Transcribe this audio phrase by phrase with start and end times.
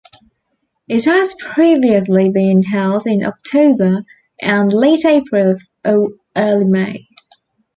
[0.87, 4.01] It has previously been held in October
[4.41, 7.07] and late April or early May.